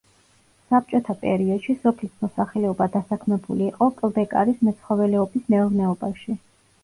[0.69, 6.39] საბჭოთა პერიოდში სოფლის მოსახლეობა დასაქმებული იყო კლდეკარის მეცხოველეობის მეურნეობაში.